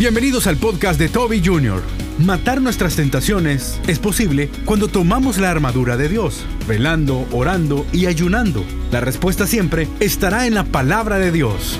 [0.00, 1.82] Bienvenidos al podcast de Toby Jr.
[2.20, 8.64] Matar nuestras tentaciones es posible cuando tomamos la armadura de Dios, velando, orando y ayunando.
[8.90, 11.78] La respuesta siempre estará en la palabra de Dios.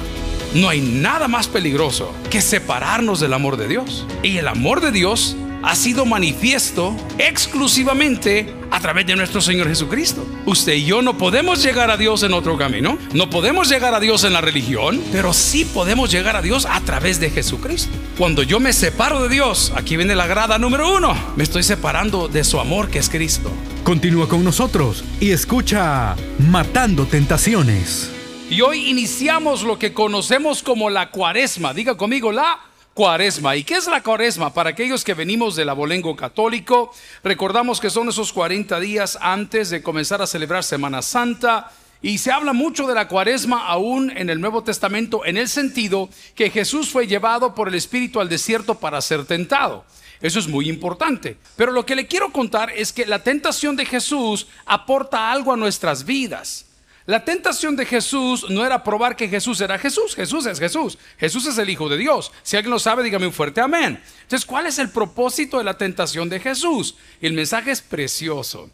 [0.55, 4.07] No hay nada más peligroso que separarnos del amor de Dios.
[4.23, 10.27] Y el amor de Dios ha sido manifiesto exclusivamente a través de nuestro Señor Jesucristo.
[10.47, 14.01] Usted y yo no podemos llegar a Dios en otro camino, no podemos llegar a
[14.01, 17.93] Dios en la religión, pero sí podemos llegar a Dios a través de Jesucristo.
[18.17, 22.27] Cuando yo me separo de Dios, aquí viene la grada número uno, me estoy separando
[22.27, 23.51] de su amor que es Cristo.
[23.85, 28.11] Continúa con nosotros y escucha Matando Tentaciones.
[28.49, 31.75] Y hoy iniciamos lo que conocemos como la cuaresma.
[31.75, 32.59] Diga conmigo, la
[33.01, 33.57] cuaresma.
[33.57, 34.53] ¿Y qué es la cuaresma?
[34.53, 36.93] Para aquellos que venimos del abolengo católico,
[37.25, 41.73] recordamos que son esos 40 días antes de comenzar a celebrar Semana Santa.
[42.03, 46.11] Y se habla mucho de la cuaresma aún en el Nuevo Testamento en el sentido
[46.35, 49.87] que Jesús fue llevado por el Espíritu al desierto para ser tentado.
[50.21, 51.39] Eso es muy importante.
[51.57, 55.57] Pero lo que le quiero contar es que la tentación de Jesús aporta algo a
[55.57, 56.67] nuestras vidas.
[57.11, 60.15] La tentación de Jesús no era probar que Jesús era Jesús.
[60.15, 60.97] Jesús es Jesús.
[61.19, 62.31] Jesús es el Hijo de Dios.
[62.45, 64.01] Si alguien lo sabe, dígame un fuerte amén.
[64.23, 66.95] Entonces, ¿cuál es el propósito de la tentación de Jesús?
[67.21, 68.71] El mensaje es precioso.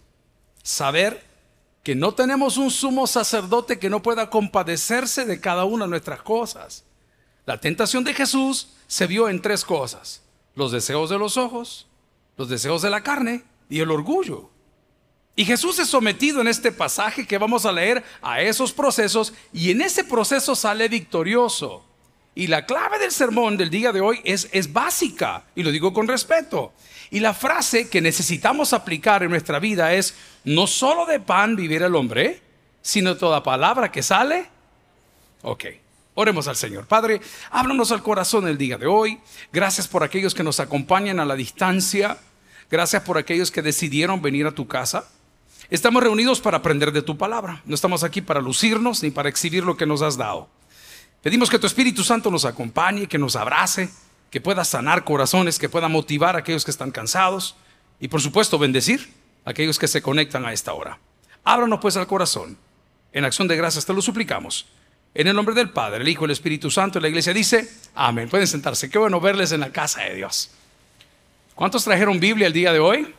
[0.63, 1.25] Saber
[1.83, 6.21] que no tenemos un sumo sacerdote que no pueda compadecerse de cada una de nuestras
[6.21, 6.85] cosas.
[7.47, 10.21] La tentación de Jesús se vio en tres cosas.
[10.55, 11.87] Los deseos de los ojos,
[12.37, 14.51] los deseos de la carne y el orgullo.
[15.39, 19.71] Y Jesús es sometido en este pasaje que vamos a leer a esos procesos y
[19.71, 21.85] en ese proceso sale victorioso.
[22.35, 25.93] Y la clave del sermón del día de hoy es, es básica y lo digo
[25.93, 26.73] con respeto.
[27.11, 30.15] Y la frase que necesitamos aplicar en nuestra vida es,
[30.45, 32.41] no solo de pan vivir el hombre,
[32.81, 34.47] sino toda palabra que sale.
[35.43, 35.65] Ok,
[36.15, 36.87] oremos al Señor.
[36.87, 37.21] Padre,
[37.51, 39.21] háblanos al corazón el día de hoy.
[39.53, 42.19] Gracias por aquellos que nos acompañan a la distancia.
[42.71, 45.11] Gracias por aquellos que decidieron venir a tu casa.
[45.69, 47.61] Estamos reunidos para aprender de tu palabra.
[47.65, 50.49] No estamos aquí para lucirnos ni para exhibir lo que nos has dado.
[51.23, 53.91] Pedimos que tu Espíritu Santo nos acompañe, que nos abrace,
[54.31, 57.57] que pueda sanar corazones, que pueda motivar a aquellos que están cansados
[57.99, 59.13] y por supuesto bendecir
[59.45, 61.01] a aquellos que se conectan a esta hora.
[61.43, 62.57] Ábranos pues al corazón.
[63.13, 64.67] En acción de gracias te lo suplicamos.
[65.15, 68.29] En el nombre del Padre, el Hijo y el Espíritu Santo, la iglesia dice, amén.
[68.29, 68.91] Pueden sentarse.
[68.91, 70.51] Qué bueno verles en la casa de Dios.
[71.55, 73.15] ¿Cuántos trajeron Biblia el día de hoy?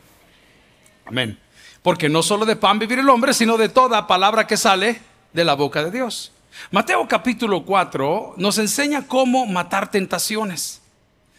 [1.04, 1.36] Amén.
[1.82, 5.00] Porque no solo de pan vivir el hombre, sino de toda palabra que sale
[5.32, 6.32] de la boca de Dios.
[6.70, 10.82] Mateo capítulo 4 nos enseña cómo matar tentaciones.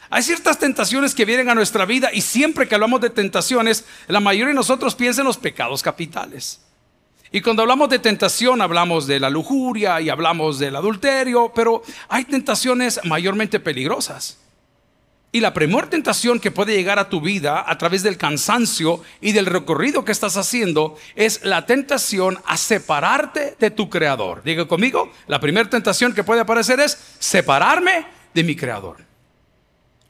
[0.10, 4.20] Hay ciertas tentaciones que vienen a nuestra vida y siempre que hablamos de tentaciones, la
[4.20, 6.62] mayoría de nosotros piensa en los pecados capitales.
[7.32, 12.26] Y cuando hablamos de tentación, hablamos de la lujuria y hablamos del adulterio, pero hay
[12.26, 14.40] tentaciones mayormente peligrosas.
[15.32, 19.32] Y la primera tentación que puede llegar a tu vida a través del cansancio y
[19.32, 24.42] del recorrido que estás haciendo es la tentación a separarte de tu creador.
[24.44, 28.98] Diga conmigo, la primera tentación que puede aparecer es separarme de mi creador.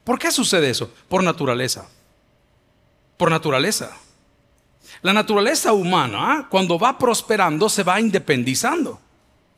[0.05, 0.89] ¿Por qué sucede eso?
[1.09, 1.89] Por naturaleza.
[3.17, 3.91] Por naturaleza.
[5.01, 9.01] La naturaleza humana, cuando va prosperando, se va independizando.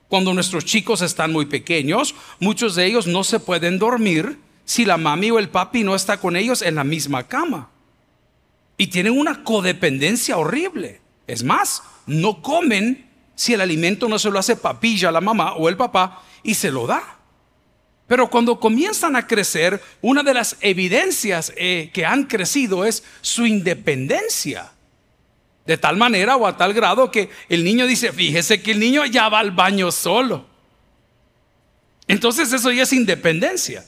[0.07, 4.39] Cuando nuestros chicos están muy pequeños, muchos de ellos no se pueden dormir
[4.71, 7.69] si la mami o el papi no está con ellos en la misma cama.
[8.77, 11.01] Y tienen una codependencia horrible.
[11.27, 15.67] Es más, no comen si el alimento no se lo hace papilla la mamá o
[15.67, 17.17] el papá y se lo da.
[18.07, 23.45] Pero cuando comienzan a crecer, una de las evidencias eh, que han crecido es su
[23.45, 24.71] independencia.
[25.65, 29.05] De tal manera o a tal grado que el niño dice, fíjese que el niño
[29.05, 30.45] ya va al baño solo.
[32.07, 33.83] Entonces eso ya es independencia.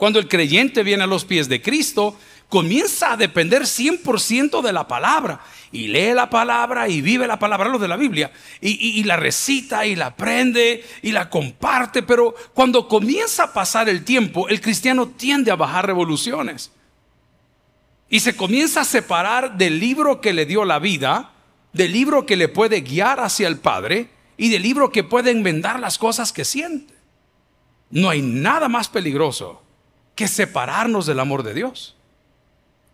[0.00, 2.16] Cuando el creyente viene a los pies de Cristo,
[2.48, 5.40] comienza a depender 100% de la palabra.
[5.72, 8.32] Y lee la palabra y vive la palabra, lo de la Biblia.
[8.62, 12.02] Y, la recita y la aprende y la comparte.
[12.02, 16.72] Pero cuando comienza a pasar el tiempo, el cristiano tiende a bajar revoluciones.
[18.08, 21.32] Y se comienza a separar del libro que le dio la vida,
[21.74, 24.08] del libro que le puede guiar hacia el Padre
[24.38, 26.94] y del libro que puede enmendar las cosas que siente.
[27.90, 29.60] No hay nada más peligroso
[30.14, 31.96] que separarnos del amor de Dios.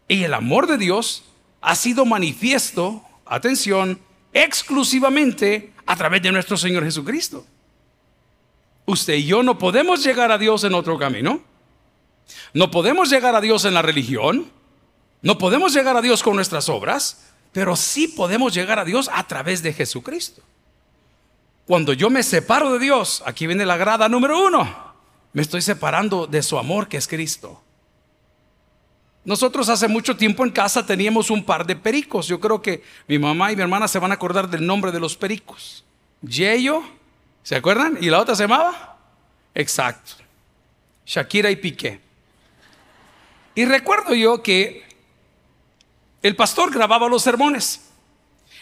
[0.09, 1.25] Y el amor de Dios
[1.61, 4.01] ha sido manifiesto, atención,
[4.33, 7.45] exclusivamente a través de nuestro Señor Jesucristo.
[8.85, 11.41] Usted y yo no podemos llegar a Dios en otro camino.
[12.55, 14.51] No podemos llegar a Dios en la religión.
[15.23, 19.27] No podemos llegar a Dios con nuestras obras, pero sí podemos llegar a Dios a
[19.27, 20.43] través de Jesucristo.
[21.67, 24.86] Cuando yo me separo de Dios, aquí viene la grada número uno
[25.37, 27.61] me estoy separando de su amor que es Cristo.
[29.23, 32.27] Nosotros hace mucho tiempo en casa teníamos un par de pericos.
[32.27, 34.99] Yo creo que mi mamá y mi hermana se van a acordar del nombre de
[34.99, 35.85] los pericos.
[36.23, 36.83] Yello,
[37.43, 37.99] ¿se acuerdan?
[38.01, 38.97] ¿Y la otra se llamaba?
[39.55, 40.13] Exacto.
[41.05, 42.01] Shakira y Piqué.
[43.55, 44.89] Y recuerdo yo que
[46.23, 47.91] el pastor grababa los sermones.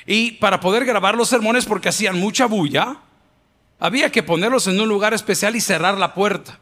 [0.07, 2.97] Y para poder grabar los sermones, porque hacían mucha bulla,
[3.79, 6.59] había que ponerlos en un lugar especial y cerrar la puerta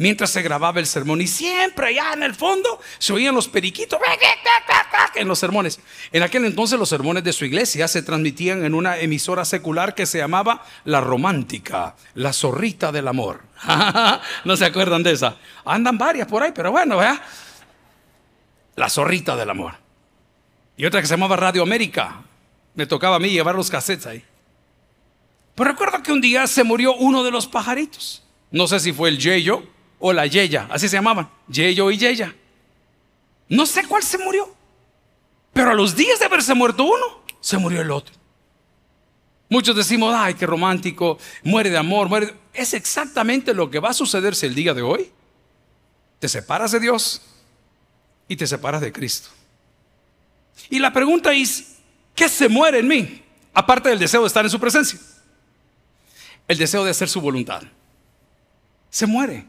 [0.00, 1.20] mientras se grababa el sermón.
[1.20, 4.00] Y siempre allá en el fondo se oían los periquitos
[5.14, 5.78] en los sermones.
[6.10, 10.06] En aquel entonces los sermones de su iglesia se transmitían en una emisora secular que
[10.06, 13.42] se llamaba La Romántica, la zorrita del amor.
[14.44, 15.36] ¿No se acuerdan de esa?
[15.66, 17.20] Andan varias por ahí, pero bueno, ¿verdad?
[18.76, 19.74] La zorrita del amor.
[20.78, 22.22] Y otra que se llamaba Radio América.
[22.74, 24.24] Me tocaba a mí llevar los cassettes ahí.
[25.54, 28.24] Pero recuerdo que un día se murió uno de los pajaritos.
[28.50, 29.62] No sé si fue el Yeyo
[30.00, 32.34] o la Yeya, así se llamaban, Yeyo y Yeya.
[33.48, 34.52] No sé cuál se murió,
[35.52, 38.14] pero a los días de haberse muerto uno, se murió el otro.
[39.48, 42.34] Muchos decimos, ay, qué romántico, muere de amor, muere.
[42.54, 45.10] Es exactamente lo que va a sucederse el día de hoy.
[46.20, 47.20] Te separas de Dios
[48.28, 49.28] y te separas de Cristo.
[50.68, 51.78] Y la pregunta es,
[52.14, 53.24] ¿qué se muere en mí?
[53.52, 55.00] Aparte del deseo de estar en su presencia.
[56.46, 57.62] El deseo de hacer su voluntad.
[58.88, 59.46] Se muere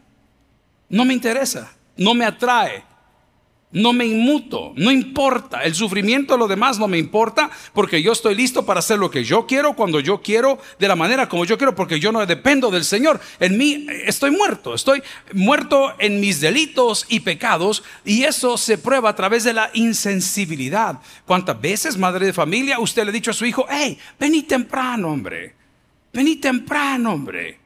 [0.92, 2.84] no me interesa, no me atrae,
[3.72, 5.64] no me inmuto, no importa.
[5.64, 9.10] El sufrimiento de los demás no me importa porque yo estoy listo para hacer lo
[9.10, 12.26] que yo quiero, cuando yo quiero, de la manera como yo quiero, porque yo no
[12.26, 13.22] dependo del Señor.
[13.40, 15.02] En mí estoy muerto, estoy
[15.34, 21.00] muerto en mis delitos y pecados y eso se prueba a través de la insensibilidad.
[21.26, 25.08] ¿Cuántas veces, madre de familia, usted le ha dicho a su hijo, hey, vení temprano,
[25.08, 25.56] hombre?
[26.12, 27.61] Vení temprano, hombre.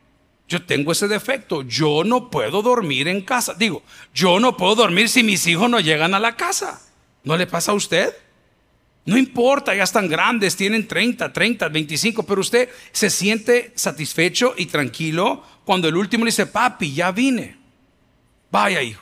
[0.47, 1.63] Yo tengo ese defecto.
[1.63, 3.53] Yo no puedo dormir en casa.
[3.53, 3.83] Digo,
[4.13, 6.81] yo no puedo dormir si mis hijos no llegan a la casa.
[7.23, 8.13] ¿No le pasa a usted?
[9.05, 14.65] No importa, ya están grandes, tienen 30, 30, 25, pero usted se siente satisfecho y
[14.65, 17.55] tranquilo cuando el último le dice, papi, ya vine.
[18.49, 19.01] Vaya, hijo.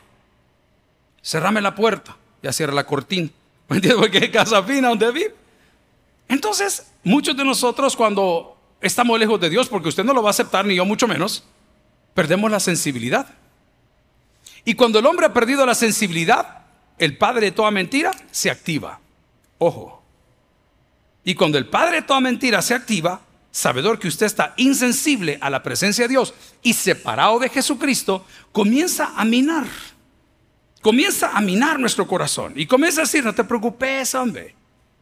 [1.21, 2.17] Cerrame la puerta.
[2.41, 3.29] Ya cierra la cortina.
[3.69, 4.01] ¿Me entiendes?
[4.01, 5.35] Porque es casa fina donde vive.
[6.27, 10.31] Entonces, muchos de nosotros cuando estamos lejos de Dios porque usted no lo va a
[10.31, 11.43] aceptar, ni yo mucho menos,
[12.13, 13.27] perdemos la sensibilidad.
[14.65, 16.65] Y cuando el hombre ha perdido la sensibilidad,
[16.97, 18.99] el padre de toda mentira se activa.
[19.57, 20.03] Ojo.
[21.23, 23.21] Y cuando el padre de toda mentira se activa,
[23.51, 29.13] sabedor que usted está insensible a la presencia de Dios y separado de Jesucristo, comienza
[29.15, 29.67] a minar.
[30.81, 34.55] Comienza a minar nuestro corazón y comienza a decir, no te preocupes, hombre.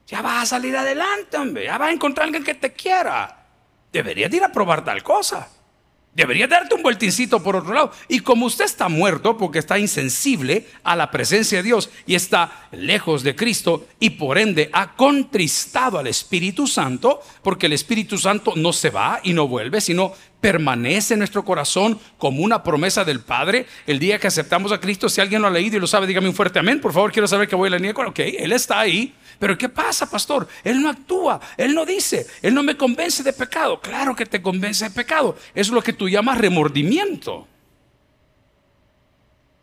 [0.05, 1.65] Ya vas a salir adelante, hombre.
[1.65, 3.40] Ya vas a encontrar a alguien que te quiera
[3.91, 5.49] deberías ir a probar tal cosa.
[6.13, 7.91] Debería darte un vueltincito por otro lado.
[8.09, 12.67] Y como usted está muerto porque está insensible a la presencia de Dios y está
[12.71, 18.53] lejos de Cristo y por ende ha contristado al Espíritu Santo, porque el Espíritu Santo
[18.57, 23.21] no se va y no vuelve, sino permanece en nuestro corazón como una promesa del
[23.21, 23.67] Padre.
[23.87, 26.27] El día que aceptamos a Cristo, si alguien lo ha leído y lo sabe, dígame
[26.27, 26.81] un fuerte amén.
[26.81, 27.93] Por favor, quiero saber que voy a la niña.
[27.95, 29.13] Ok, Él está ahí.
[29.39, 30.47] Pero ¿qué pasa, pastor?
[30.63, 33.79] Él no actúa, Él no dice, Él no me convence de pecado.
[33.79, 35.35] Claro que te convence de pecado.
[35.55, 37.47] Es lo que tú llamas remordimiento.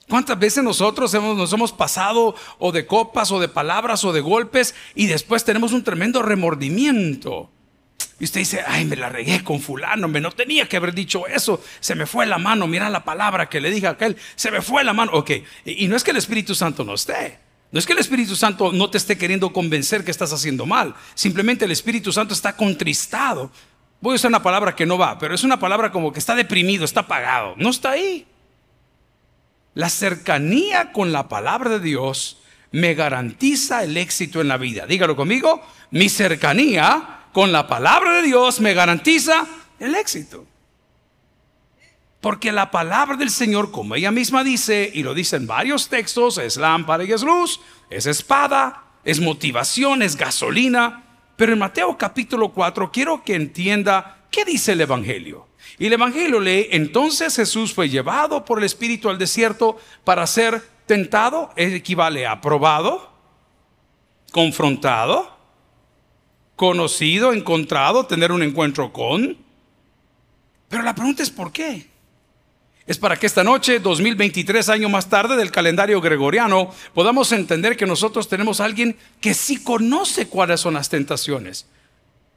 [0.08, 4.74] ¿Cuántas veces nosotros nos hemos pasado o de copas o de palabras o de golpes
[4.94, 7.50] y después tenemos un tremendo remordimiento?
[8.20, 11.27] Y usted dice, ay, me la regué con fulano, me no tenía que haber dicho
[11.29, 14.51] eso, se me fue la mano, mira la palabra que le dije a aquel, se
[14.51, 15.13] me fue la mano.
[15.15, 15.31] Ok,
[15.65, 17.39] y no es que el Espíritu Santo no esté,
[17.70, 20.94] no es que el Espíritu Santo no te esté queriendo convencer que estás haciendo mal.
[21.15, 23.53] Simplemente el Espíritu Santo está contristado.
[24.01, 26.34] Voy a usar una palabra que no va, pero es una palabra como que está
[26.34, 27.55] deprimido, está apagado.
[27.58, 28.27] No está ahí.
[29.75, 32.39] La cercanía con la palabra de Dios
[32.72, 34.87] me garantiza el éxito en la vida.
[34.87, 35.63] Dígalo conmigo.
[35.91, 39.46] Mi cercanía con la palabra de Dios me garantiza
[39.78, 40.44] el éxito.
[42.20, 46.38] Porque la palabra del Señor, como ella misma dice, y lo dice en varios textos,
[46.38, 51.04] es lámpara y es luz, es espada, es motivación, es gasolina.
[51.36, 55.46] Pero en Mateo capítulo 4 quiero que entienda qué dice el Evangelio.
[55.78, 60.60] Y el Evangelio lee, entonces Jesús fue llevado por el Espíritu al desierto para ser
[60.86, 63.12] tentado, equivale a probado,
[64.32, 65.37] confrontado,
[66.58, 69.38] conocido, encontrado, tener un encuentro con.
[70.69, 71.86] Pero la pregunta es ¿por qué?
[72.88, 77.84] es para que esta noche, 2023 años más tarde del calendario gregoriano, podamos entender que
[77.84, 81.67] nosotros tenemos a alguien que sí conoce cuáles son las tentaciones.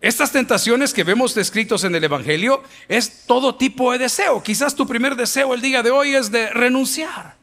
[0.02, 4.44] Estas tentaciones que vemos descritos en el Evangelio es todo tipo de deseo.
[4.44, 7.41] Quizás tu primer deseo el día de hoy es de renunciar.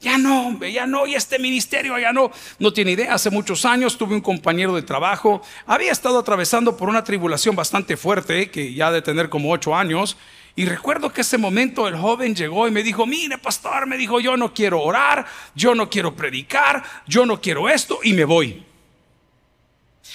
[0.00, 2.30] Ya no, ya no, y este ministerio ya no.
[2.58, 6.88] No tiene idea, hace muchos años tuve un compañero de trabajo, había estado atravesando por
[6.88, 10.16] una tribulación bastante fuerte, que ya de tener como ocho años,
[10.56, 14.20] y recuerdo que ese momento el joven llegó y me dijo, mire pastor, me dijo,
[14.20, 18.64] yo no quiero orar, yo no quiero predicar, yo no quiero esto, y me voy.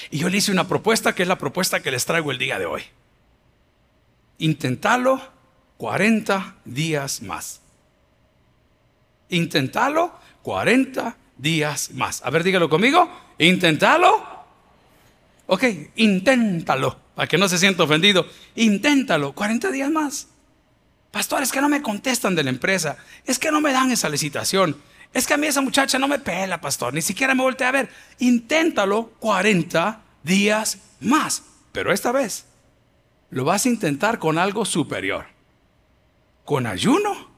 [0.10, 2.58] Y yo le hice una propuesta que es la propuesta que les traigo el día
[2.58, 2.84] de hoy.
[4.40, 5.22] Intentalo
[5.78, 7.62] 40 días más.
[9.30, 10.14] Intentalo
[10.44, 12.22] 40 días más.
[12.24, 13.10] A ver, dígalo conmigo.
[13.38, 14.36] Intentalo.
[15.48, 15.64] Ok,
[15.96, 16.98] inténtalo.
[17.16, 18.26] Para que no se sienta ofendido.
[18.56, 20.28] Inténtalo 40 días más.
[21.12, 22.98] Pastor, es que no me contestan de la empresa.
[23.26, 24.76] Es que no me dan esa licitación.
[25.14, 26.94] Es que a mí esa muchacha no me pela, pastor.
[26.94, 27.90] Ni siquiera me voltea a ver.
[28.20, 31.44] Inténtalo 40 días más.
[31.72, 32.46] Pero esta vez
[33.30, 35.28] lo vas a intentar con algo superior.
[36.44, 37.32] Con ayuno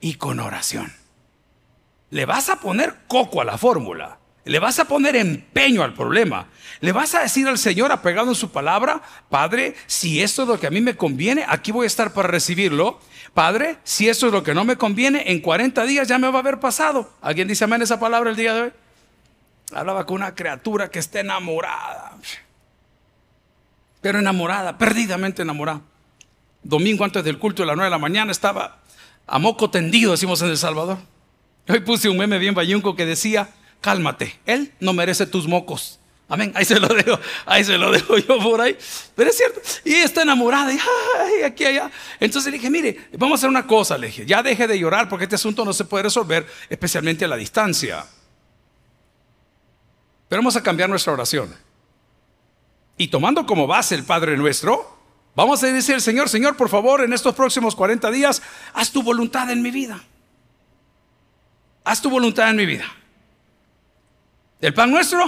[0.00, 0.99] y con oración.
[2.10, 4.18] Le vas a poner coco a la fórmula.
[4.44, 6.46] Le vas a poner empeño al problema.
[6.80, 10.58] Le vas a decir al Señor, apegado en su palabra, Padre, si esto es lo
[10.58, 13.00] que a mí me conviene, aquí voy a estar para recibirlo.
[13.34, 16.38] Padre, si esto es lo que no me conviene, en 40 días ya me va
[16.38, 17.12] a haber pasado.
[17.20, 18.72] ¿Alguien dice amén esa palabra el día de hoy?
[19.72, 22.16] Hablaba con una criatura que está enamorada.
[24.00, 25.82] Pero enamorada, perdidamente enamorada.
[26.62, 28.78] Domingo antes del culto de las 9 de la mañana estaba
[29.26, 30.98] a moco tendido, decimos en El Salvador.
[31.68, 33.48] Hoy puse un meme bien bayunco que decía,
[33.80, 36.00] cálmate, él no merece tus mocos.
[36.28, 38.76] Amén, ahí se lo dejo, ahí se lo dejo yo por ahí.
[39.16, 41.90] Pero es cierto, y está enamorada, y ay, aquí, allá.
[42.20, 45.08] Entonces le dije, mire, vamos a hacer una cosa, le dije, ya deje de llorar
[45.08, 48.06] porque este asunto no se puede resolver, especialmente a la distancia.
[50.28, 51.52] Pero vamos a cambiar nuestra oración.
[52.96, 54.98] Y tomando como base el Padre nuestro,
[55.34, 58.40] vamos a decir Señor, Señor, por favor, en estos próximos 40 días,
[58.72, 60.00] haz tu voluntad en mi vida
[61.84, 62.84] haz tu voluntad en mi vida.
[64.60, 65.24] El pan nuestro,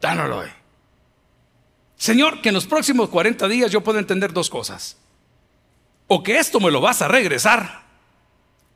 [0.00, 0.48] dánoslo hoy.
[1.96, 4.96] Señor, que en los próximos 40 días yo pueda entender dos cosas.
[6.06, 7.82] O que esto me lo vas a regresar,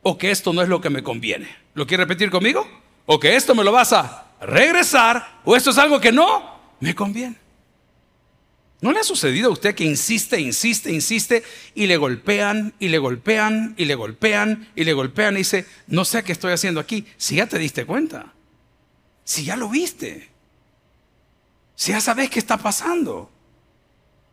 [0.01, 1.55] o que esto no es lo que me conviene.
[1.73, 2.67] ¿Lo quiere repetir conmigo?
[3.05, 6.95] O que esto me lo vas a regresar, o esto es algo que no me
[6.95, 7.38] conviene.
[8.81, 11.43] ¿No le ha sucedido a usted que insiste, insiste, insiste
[11.75, 16.05] y le golpean y le golpean y le golpean y le golpean y dice, no
[16.05, 17.05] sé qué estoy haciendo aquí?
[17.17, 18.33] Si ya te diste cuenta,
[19.25, 20.29] si ya lo viste,
[21.75, 23.29] si ya sabes qué está pasando.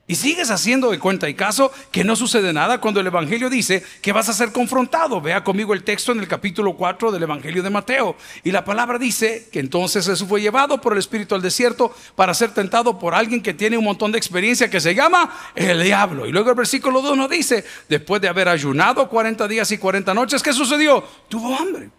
[0.09, 3.83] Y sigues haciendo de cuenta y caso que no sucede nada cuando el Evangelio dice
[4.01, 5.21] que vas a ser confrontado.
[5.21, 8.15] Vea conmigo el texto en el capítulo 4 del Evangelio de Mateo.
[8.45, 12.35] Y la palabra dice que entonces Jesús fue llevado por el Espíritu al desierto para
[12.35, 16.27] ser tentado por alguien que tiene un montón de experiencia que se llama el diablo.
[16.27, 20.15] Y luego el versículo 2 nos dice, después de haber ayunado 40 días y 40
[20.15, 21.03] noches, ¿qué sucedió?
[21.29, 21.91] Tuvo hambre.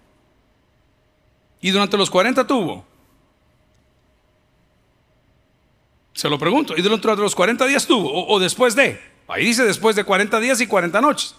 [1.60, 2.86] Y durante los 40 tuvo
[6.18, 6.74] Se lo pregunto.
[6.76, 8.28] ¿Y dentro de los 40 días tuvo?
[8.28, 9.00] O, después de?
[9.28, 11.36] Ahí dice después de 40 días y 40 noches.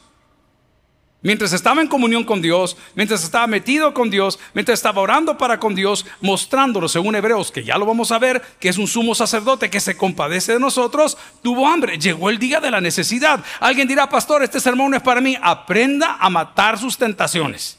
[1.21, 5.59] Mientras estaba en comunión con Dios, mientras estaba metido con Dios, mientras estaba orando para
[5.59, 9.17] con Dios, mostrándolo según Hebreos, que ya lo vamos a ver, que es un sumo
[9.17, 11.99] sacerdote que se compadece de nosotros, tuvo hambre.
[11.99, 13.45] Llegó el día de la necesidad.
[13.59, 15.37] Alguien dirá, pastor, este sermón no es para mí.
[15.43, 17.77] Aprenda a matar sus tentaciones.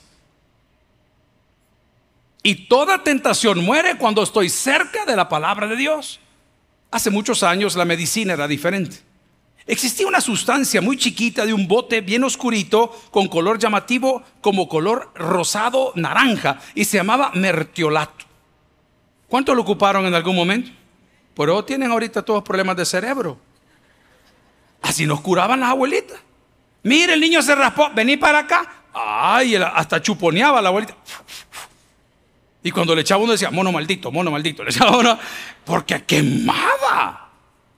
[2.44, 6.20] Y toda tentación muere cuando estoy cerca de la palabra de Dios.
[6.92, 8.98] Hace muchos años la medicina era diferente.
[9.68, 15.12] Existía una sustancia muy chiquita de un bote bien oscurito con color llamativo como color
[15.14, 18.26] rosado naranja y se llamaba mertiolato.
[19.28, 20.72] ¿Cuánto lo ocuparon en algún momento?
[21.36, 23.38] Pero tienen ahorita todos problemas de cerebro.
[24.82, 26.20] Así nos curaban las abuelitas.
[26.82, 28.84] Mire, el niño se raspó, vení para acá.
[28.92, 30.96] Ay, hasta chuponeaba la abuelita.
[32.62, 34.64] Y cuando le echaba uno decía, mono maldito, mono maldito.
[34.64, 35.18] Le echaba uno
[35.64, 37.30] porque quemaba.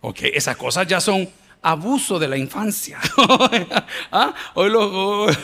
[0.01, 1.29] Ok, esas cosas ya son
[1.61, 2.99] abuso de la infancia.
[4.11, 4.33] ¿Ah?
[4.55, 5.37] hoy, los,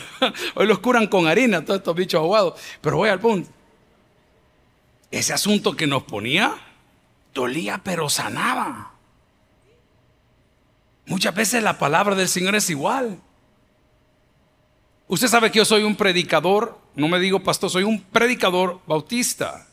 [0.56, 2.54] los curan con harina, todos estos bichos aguados.
[2.80, 3.48] Pero voy al punto.
[5.10, 6.54] Ese asunto que nos ponía
[7.32, 8.92] dolía pero sanaba.
[11.06, 13.20] Muchas veces la palabra del Señor es igual.
[15.08, 19.66] Usted sabe que yo soy un predicador, no me digo pastor, soy un predicador bautista.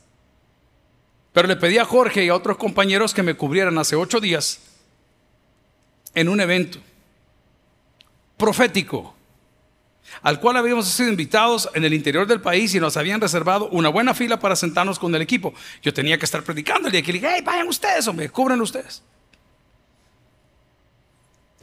[1.34, 4.62] Pero le pedí a Jorge y a otros compañeros que me cubrieran hace ocho días
[6.14, 6.80] en un evento
[8.38, 9.14] profético.
[10.22, 13.90] al cual habíamos sido invitados en el interior del país y nos habían reservado una
[13.90, 15.54] buena fila para sentarnos con el equipo.
[15.82, 19.04] Yo tenía que estar predicando día que le dije, hey, vayan ustedes, hombre, cubren ustedes.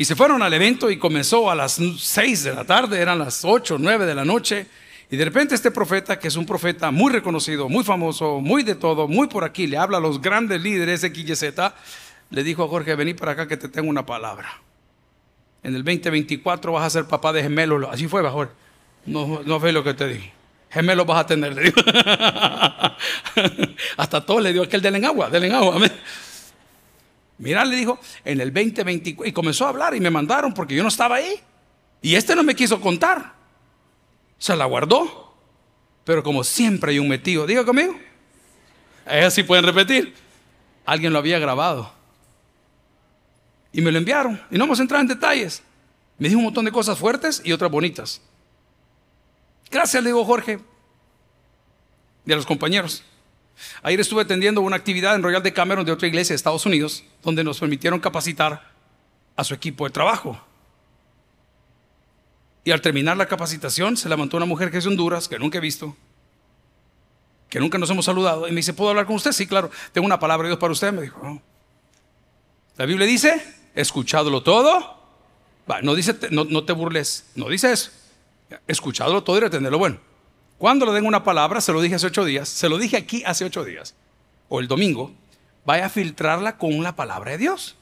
[0.02, 3.44] Y se fueron al evento y comenzó a las 6 de la tarde, eran las
[3.44, 4.66] 8, 9 de la noche.
[5.08, 8.74] Y de repente este profeta, que es un profeta muy reconocido, muy famoso, muy de
[8.74, 11.54] todo, muy por aquí, le habla a los grandes líderes de XYZ,
[12.30, 14.60] le dijo a Jorge, vení para acá que te tengo una palabra.
[15.62, 17.86] En el 2024 vas a ser papá de gemelos.
[17.88, 18.52] Así fue, Jorge.
[19.06, 20.32] No, no fue lo que te dije.
[20.70, 21.72] Gemelos vas a tener, le.
[23.96, 25.80] Hasta todo le dio aquel del en agua, del en agua.
[27.38, 30.82] Mira, le dijo, en el 2024, y comenzó a hablar y me mandaron porque yo
[30.82, 31.40] no estaba ahí.
[32.00, 33.34] Y este no me quiso contar.
[34.38, 35.34] Se la guardó.
[36.04, 37.94] Pero como siempre hay un metido, diga conmigo.
[39.06, 40.14] Ellos sí pueden repetir.
[40.84, 41.92] Alguien lo había grabado.
[43.72, 44.40] Y me lo enviaron.
[44.50, 45.62] Y no vamos a entrar en detalles.
[46.18, 48.20] Me dijo un montón de cosas fuertes y otras bonitas.
[49.70, 50.58] Gracias, le digo Jorge.
[52.26, 53.02] Y a los compañeros.
[53.82, 57.04] Ayer estuve atendiendo una actividad en Royal de Cameron de otra iglesia de Estados Unidos,
[57.22, 58.70] donde nos permitieron capacitar
[59.36, 60.40] a su equipo de trabajo.
[62.64, 65.58] Y al terminar la capacitación, se levantó una mujer que es de Honduras, que nunca
[65.58, 65.96] he visto,
[67.48, 69.32] que nunca nos hemos saludado, y me dice, ¿puedo hablar con usted?
[69.32, 70.92] Sí, claro, tengo una palabra de Dios para usted.
[70.92, 71.42] Me dijo, oh".
[72.76, 73.42] la Biblia dice,
[73.74, 74.96] escuchadlo todo.
[75.82, 77.90] no dice, no, no te burles, no dice eso.
[78.66, 80.11] Escuchadlo todo y retenerlo bueno.
[80.62, 83.24] Cuando le den una palabra, se lo dije hace ocho días, se lo dije aquí
[83.26, 83.96] hace ocho días,
[84.48, 85.10] o el domingo,
[85.64, 87.74] vaya a filtrarla con la palabra de Dios.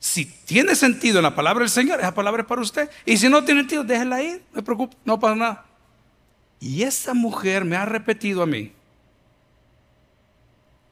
[0.00, 2.90] Si tiene sentido en la palabra del Señor, esa palabra es para usted.
[3.04, 5.66] Y si no tiene sentido, déjela ir, no preocupe, no pasa nada.
[6.58, 8.72] Y esa mujer me ha repetido a mí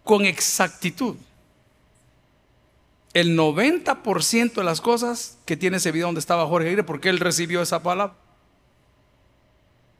[0.04, 1.16] con exactitud
[3.12, 7.18] el 90% de las cosas que tiene ese video donde estaba Jorge Aguirre, porque él
[7.18, 8.14] recibió esa palabra.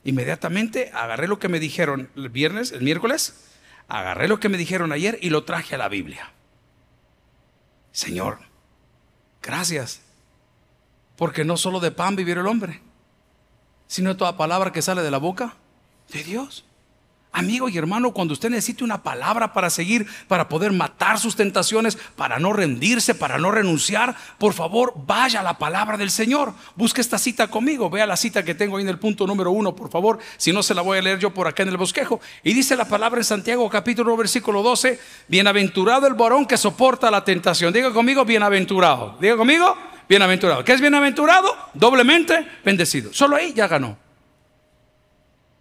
[0.06, 3.34] Inmediatamente agarré lo que me dijeron el viernes, el miércoles,
[3.88, 6.30] agarré lo que me dijeron ayer y lo traje a la Biblia.
[7.90, 8.38] Señor,
[9.42, 10.02] gracias,
[11.16, 12.80] porque no solo de pan vivirá el hombre,
[13.88, 15.56] sino de toda palabra que sale de la boca
[16.12, 16.64] de Dios.
[17.37, 21.99] Amigo y hermano, cuando usted necesite una palabra para seguir, para poder matar sus tentaciones,
[22.16, 26.55] para no rendirse, para no renunciar, por favor, vaya a la palabra del Señor.
[26.77, 27.90] Busque esta cita conmigo.
[27.90, 30.18] Vea la cita que tengo ahí en el punto número uno, por favor.
[30.38, 32.22] Si no, se la voy a leer yo por acá en el bosquejo.
[32.42, 37.11] Y dice la palabra en Santiago, capítulo 1, versículo 12: Bienaventurado el varón que soporta
[37.11, 37.70] la tentación.
[37.70, 39.18] Diga conmigo, bienaventurado.
[39.20, 39.77] Diga conmigo,
[40.09, 40.64] bienaventurado.
[40.64, 41.55] ¿Qué es bienaventurado?
[41.75, 43.12] Doblemente bendecido.
[43.12, 44.06] Solo ahí ya ganó.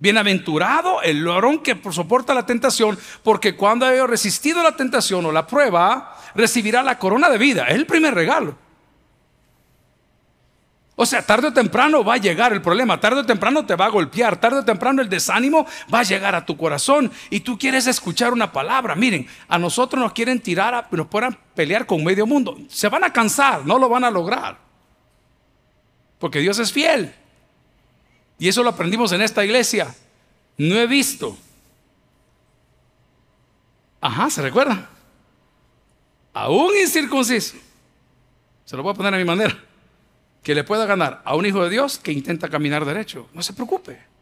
[0.06, 5.48] Bienaventurado el varón que soporta la tentación, porque cuando haya resistido la tentación o la
[5.48, 7.66] prueba, recibirá la corona de vida.
[7.70, 8.56] Es el primer regalo.
[10.96, 13.86] O sea, tarde o temprano va a llegar el problema, tarde o temprano te va
[13.86, 17.58] a golpear, tarde o temprano el desánimo va a llegar a tu corazón y tú
[17.58, 18.94] quieres escuchar una palabra.
[18.94, 22.60] Miren, a nosotros nos quieren tirar, nos puedan pelear con medio mundo.
[22.70, 24.60] Se van a cansar, no lo van a lograr.
[26.20, 27.12] Porque Dios es fiel.
[28.38, 29.96] Y eso lo aprendimos en esta iglesia.
[30.58, 31.38] No he visto.
[34.02, 34.90] Ajá, ¿se recuerda?
[36.34, 37.56] Aún incircunciso.
[38.66, 39.58] Se lo voy a poner a mi manera.
[40.44, 43.30] Que le pueda ganar a un hijo de Dios que intenta caminar derecho.
[43.34, 44.15] No se preocupe.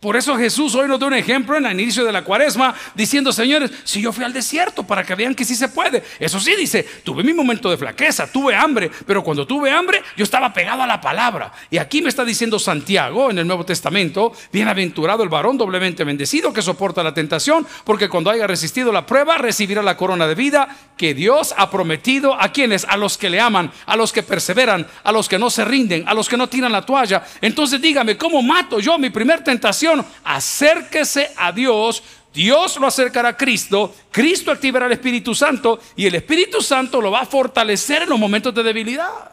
[0.00, 3.34] Por eso Jesús hoy nos da un ejemplo en el inicio de la cuaresma, diciendo,
[3.34, 6.02] señores, si yo fui al desierto para que vean que sí se puede.
[6.18, 10.24] Eso sí, dice, tuve mi momento de flaqueza, tuve hambre, pero cuando tuve hambre yo
[10.24, 11.52] estaba pegado a la palabra.
[11.68, 16.50] Y aquí me está diciendo Santiago en el Nuevo Testamento, bienaventurado el varón doblemente bendecido
[16.50, 20.74] que soporta la tentación, porque cuando haya resistido la prueba recibirá la corona de vida
[20.96, 24.86] que Dios ha prometido a quienes, a los que le aman, a los que perseveran,
[25.04, 27.22] a los que no se rinden, a los que no tiran la toalla.
[27.42, 29.89] Entonces dígame, ¿cómo mato yo mi primer tentación?
[30.24, 36.14] Acérquese a Dios, Dios lo acercará a Cristo, Cristo activará el Espíritu Santo y el
[36.14, 39.32] Espíritu Santo lo va a fortalecer en los momentos de debilidad.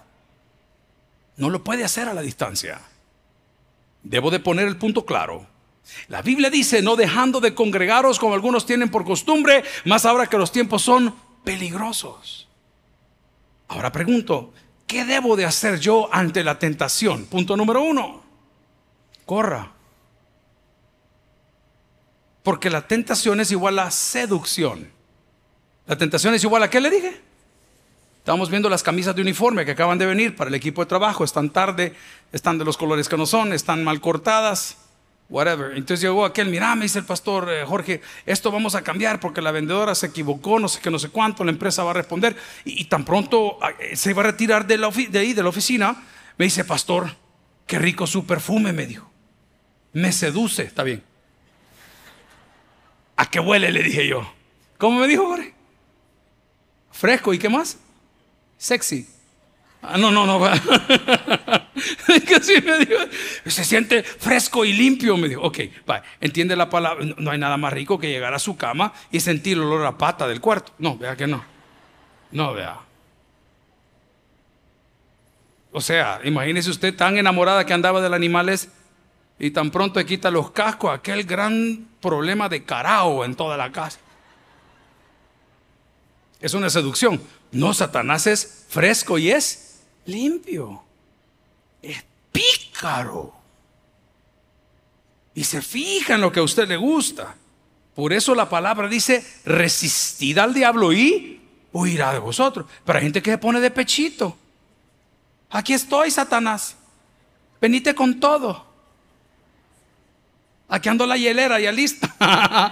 [1.37, 2.81] No lo puede hacer a la distancia.
[4.01, 5.45] Debo de poner el punto claro.
[6.07, 10.37] La Biblia dice, no dejando de congregaros como algunos tienen por costumbre, más ahora que
[10.37, 12.47] los tiempos son peligrosos.
[13.67, 14.53] Ahora pregunto,
[14.85, 17.25] ¿qué debo de hacer yo ante la tentación?
[17.25, 18.23] Punto número uno,
[19.25, 19.76] corra.
[22.47, 24.89] Porque la tentación es igual a seducción.
[25.85, 27.19] La tentación es igual a qué le dije.
[28.19, 31.25] Estamos viendo las camisas de uniforme que acaban de venir para el equipo de trabajo.
[31.25, 31.93] Están tarde,
[32.31, 34.77] están de los colores que no son, están mal cortadas,
[35.27, 35.71] whatever.
[35.75, 39.41] Entonces llegó aquel, mira, me dice el pastor eh, Jorge, esto vamos a cambiar porque
[39.41, 42.37] la vendedora se equivocó, no sé qué, no sé cuánto, la empresa va a responder.
[42.63, 45.49] Y, tan pronto ah, eh, se va a retirar de, la de ahí, de la
[45.49, 46.01] oficina,
[46.37, 47.13] me dice, pastor,
[47.65, 49.11] qué rico su perfume, me dijo.
[49.91, 51.06] Me seduce, está bien.
[53.17, 53.71] ¿A qué huele?
[53.71, 54.31] Le dije yo.
[54.77, 55.53] ¿Cómo me dijo, Jorge?
[56.91, 57.79] Fresco, ¿y qué más?
[58.57, 59.07] Sexy.
[59.81, 60.39] Ah, no, no, no.
[63.45, 65.17] se siente fresco y limpio.
[65.17, 67.05] Me dijo, ok, va, entiende la palabra.
[67.17, 69.97] No hay nada más rico que llegar a su cama y sentir el olor a
[69.97, 70.73] pata del cuarto.
[70.77, 71.43] No, vea que no.
[72.31, 72.79] No, vea.
[75.71, 78.69] O sea, imagínese usted tan enamorada que andaba del animales
[79.39, 83.99] y tan pronto quita los cascos, aquel gran problema de carao en toda la casa.
[86.39, 87.21] Es una seducción.
[87.51, 90.83] No, Satanás es fresco y es limpio.
[91.81, 93.33] Es pícaro.
[95.33, 97.35] Y se fija en lo que a usted le gusta.
[97.95, 101.41] Por eso la palabra dice, resistid al diablo y
[101.73, 102.65] huirá de vosotros.
[102.85, 104.37] Pero hay gente que se pone de pechito.
[105.49, 106.75] Aquí estoy, Satanás.
[107.61, 108.66] Venite con todo.
[110.69, 112.13] Aquí ando la hielera ya lista.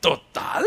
[0.00, 0.64] Total.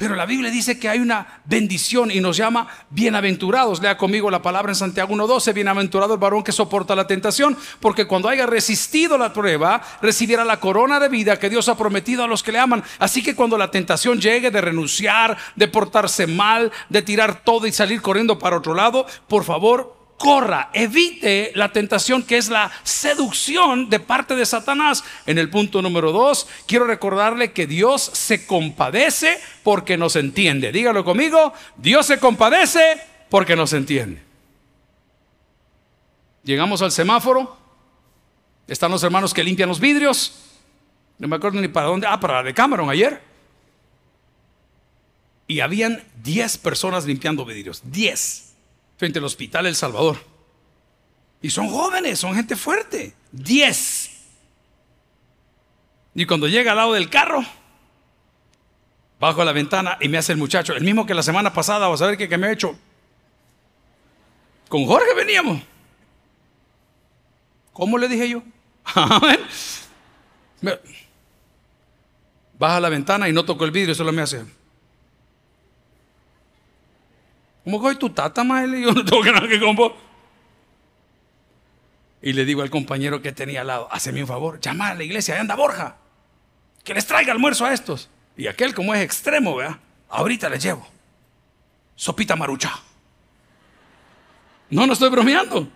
[0.00, 3.82] Pero la Biblia dice que hay una bendición y nos llama bienaventurados.
[3.82, 5.52] Lea conmigo la palabra en Santiago 1.12.
[5.52, 10.58] Bienaventurado el varón que soporta la tentación, porque cuando haya resistido la prueba, recibirá la
[10.58, 12.82] corona de vida que Dios ha prometido a los que le aman.
[12.98, 17.72] Así que cuando la tentación llegue de renunciar, de portarse mal, de tirar todo y
[17.72, 23.88] salir corriendo para otro lado, por favor, corra, evite la tentación que es la seducción
[23.88, 25.02] de parte de Satanás.
[25.24, 30.72] En el punto número dos, quiero recordarle que Dios se compadece porque nos entiende.
[30.72, 34.22] Dígalo conmigo, Dios se compadece porque nos entiende.
[36.44, 37.56] Llegamos al semáforo,
[38.68, 40.34] están los hermanos que limpian los vidrios.
[41.18, 43.22] No me acuerdo ni para dónde, ah, para la de Cameron ayer.
[45.46, 48.49] Y habían 10 personas limpiando vidrios, 10
[49.00, 50.18] frente al Hospital El Salvador.
[51.40, 53.14] Y son jóvenes, son gente fuerte.
[53.32, 54.10] Diez.
[56.14, 57.42] Y cuando llega al lado del carro,
[59.18, 62.02] bajo la ventana y me hace el muchacho, el mismo que la semana pasada, vas
[62.02, 62.78] a ver qué me ha hecho.
[64.68, 65.62] Con Jorge veníamos.
[67.72, 68.42] ¿Cómo le dije yo?
[72.58, 74.44] Baja la ventana y no tocó el vidrio, solo me hace.
[77.70, 79.76] ¿Cómo coge tu tata, Y Yo no tengo que nada que con.
[82.20, 85.04] Y le digo al compañero que tenía al lado, hazme un favor, llama a la
[85.04, 85.96] iglesia, ahí anda Borja,
[86.82, 88.10] que les traiga almuerzo a estos.
[88.36, 89.78] Y aquel como es extremo, vea,
[90.08, 90.84] ahorita les llevo.
[91.94, 92.72] Sopita marucha.
[94.68, 95.68] No, no estoy bromeando.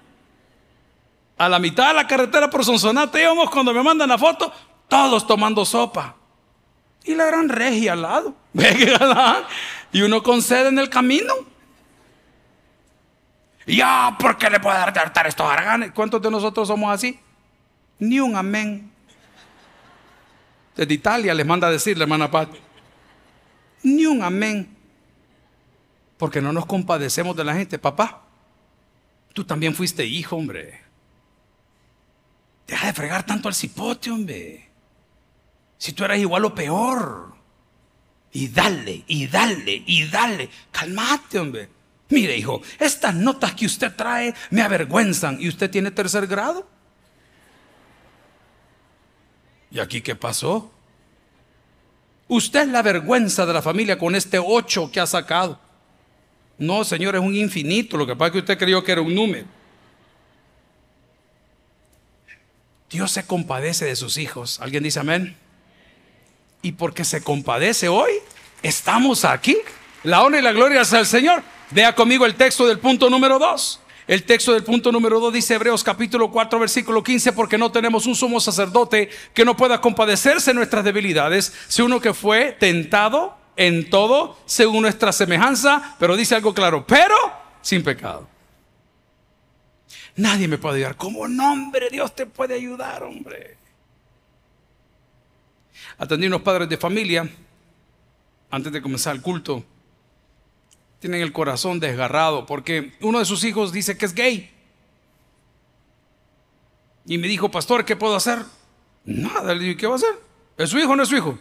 [1.38, 4.52] A la mitad de la carretera por Sonsonate íbamos cuando me mandan la foto,
[4.88, 6.16] todos tomando sopa.
[7.04, 8.34] Y la gran regia al lado.
[9.92, 11.53] Y uno con sed en el camino.
[13.66, 15.92] Ya, ¿por qué le puede dar dar estos haraganes?
[15.92, 17.18] ¿Cuántos de nosotros somos así?
[17.98, 18.90] Ni un amén.
[20.76, 22.48] Desde Italia les manda a decir la hermana Paz.
[23.82, 24.76] Ni un amén.
[26.18, 27.78] Porque no nos compadecemos de la gente.
[27.78, 28.22] Papá,
[29.32, 30.82] tú también fuiste hijo, hombre.
[32.66, 34.68] Deja de fregar tanto al cipote, hombre.
[35.78, 37.34] Si tú eras igual o peor.
[38.32, 40.50] Y dale, y dale, y dale.
[40.72, 41.68] Calmate, hombre.
[42.10, 45.40] Mire, hijo, estas notas que usted trae me avergüenzan.
[45.40, 46.68] ¿Y usted tiene tercer grado?
[49.70, 50.70] ¿Y aquí qué pasó?
[52.28, 55.58] Usted es la vergüenza de la familia con este ocho que ha sacado.
[56.58, 57.96] No, señor, es un infinito.
[57.96, 59.46] Lo que pasa es que usted creyó que era un número.
[62.90, 64.60] Dios se compadece de sus hijos.
[64.60, 65.36] ¿Alguien dice amén?
[66.62, 68.12] Y porque se compadece hoy,
[68.62, 69.56] estamos aquí.
[70.04, 71.42] La honra y la gloria es al Señor.
[71.70, 73.80] Vea conmigo el texto del punto número 2.
[74.06, 78.04] El texto del punto número 2 dice Hebreos capítulo 4 versículo 15, porque no tenemos
[78.06, 83.36] un sumo sacerdote que no pueda compadecerse de nuestras debilidades, sino uno que fue tentado
[83.56, 87.14] en todo según nuestra semejanza, pero dice algo claro, pero
[87.62, 88.28] sin pecado.
[90.16, 90.96] Nadie me puede ayudar.
[90.96, 93.56] ¿Cómo nombre Dios te puede ayudar, hombre?
[95.96, 97.28] Atendí unos padres de familia
[98.50, 99.64] antes de comenzar el culto
[101.04, 104.50] tienen el corazón desgarrado porque uno de sus hijos dice que es gay.
[107.04, 108.38] Y me dijo, pastor, ¿qué puedo hacer?
[109.04, 110.18] Nada, le dije, ¿qué va a hacer?
[110.56, 111.38] ¿Es su hijo o no es su hijo?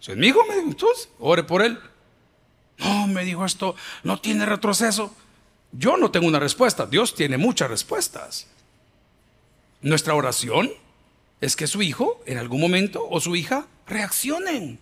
[0.00, 0.44] ¿Es mi hijo?
[0.46, 1.80] Me dijo, entonces, ore por él.
[2.78, 5.12] No, me dijo esto, no tiene retroceso.
[5.72, 8.46] Yo no tengo una respuesta, Dios tiene muchas respuestas.
[9.80, 10.70] Nuestra oración
[11.40, 14.78] es que su hijo en algún momento o su hija reaccionen.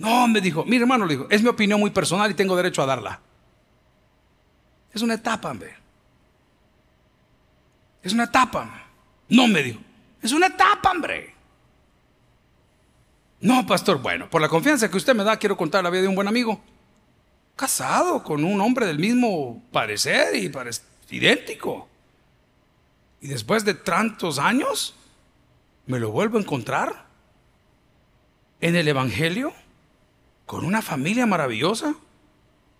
[0.00, 2.80] No, me dijo, mi hermano le dijo, es mi opinión muy personal y tengo derecho
[2.82, 3.20] a darla.
[4.94, 5.76] Es una etapa, hombre.
[8.02, 8.86] Es una etapa.
[9.28, 9.78] No me dijo.
[10.22, 11.34] Es una etapa, hombre.
[13.42, 16.08] No, pastor, bueno, por la confianza que usted me da, quiero contar la vida de
[16.08, 16.58] un buen amigo.
[17.54, 20.50] Casado con un hombre del mismo parecer y
[21.14, 21.90] idéntico.
[23.20, 24.94] Y después de tantos años,
[25.84, 27.04] me lo vuelvo a encontrar
[28.62, 29.52] en el Evangelio,
[30.50, 31.94] con una familia maravillosa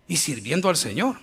[0.05, 1.15] y sirviendo al Señor.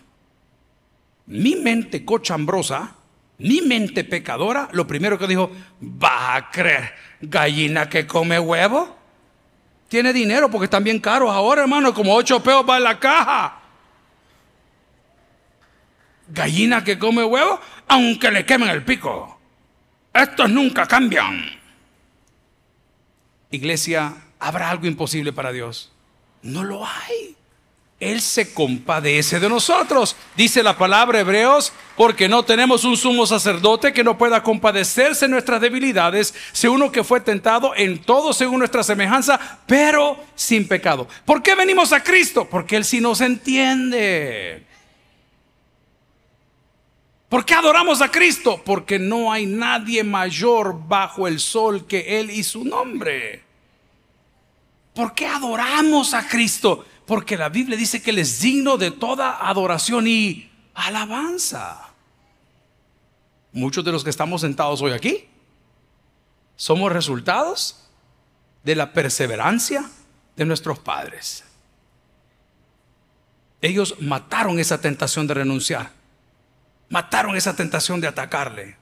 [1.26, 2.94] Mi mente cochambrosa,
[3.36, 5.50] mi mente pecadora, lo primero que dijo,
[5.82, 8.96] va a creer, gallina que come huevo.
[9.88, 13.60] Tiene dinero porque están bien caros ahora, hermano, como ocho peos va en la caja.
[16.28, 19.38] Gallina que come huevo, aunque le quemen el pico.
[20.14, 21.44] Estos nunca cambian.
[23.50, 25.92] Iglesia, ¿habrá algo imposible para Dios?
[26.42, 27.36] No lo hay.
[28.00, 30.14] Él se compadece de nosotros.
[30.36, 35.32] Dice la palabra Hebreos, porque no tenemos un sumo sacerdote que no pueda compadecerse de
[35.32, 41.08] nuestras debilidades, sino uno que fue tentado en todo según nuestra semejanza, pero sin pecado.
[41.24, 42.46] ¿Por qué venimos a Cristo?
[42.48, 44.64] Porque Él sí nos entiende.
[47.28, 48.62] ¿Por qué adoramos a Cristo?
[48.64, 53.47] Porque no hay nadie mayor bajo el sol que Él y su nombre.
[54.98, 56.84] ¿Por qué adoramos a Cristo?
[57.06, 61.90] Porque la Biblia dice que Él es digno de toda adoración y alabanza.
[63.52, 65.28] Muchos de los que estamos sentados hoy aquí
[66.56, 67.88] somos resultados
[68.64, 69.88] de la perseverancia
[70.34, 71.44] de nuestros padres.
[73.60, 75.92] Ellos mataron esa tentación de renunciar.
[76.88, 78.76] Mataron esa tentación de atacarle.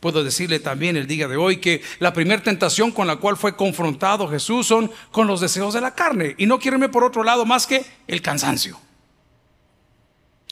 [0.00, 3.56] Puedo decirle también el día de hoy que la primera tentación con la cual fue
[3.56, 6.34] confrontado Jesús son con los deseos de la carne.
[6.38, 8.78] Y no quiero irme por otro lado más que el cansancio.